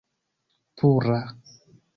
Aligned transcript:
pura 0.81 1.21